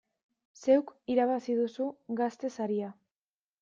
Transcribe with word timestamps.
Zeuk 0.61 0.95
irabazi 1.17 1.59
duzu 1.61 1.93
Gaztea 2.23 2.57
saria! 2.61 2.95